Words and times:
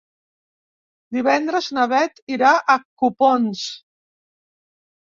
Divendres 1.17 1.67
na 1.79 1.85
Beth 1.93 2.19
irà 2.39 2.57
a 2.57 2.79
Copons. 3.05 3.65